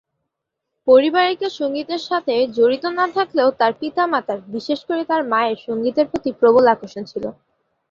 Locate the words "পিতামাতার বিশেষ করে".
3.79-5.01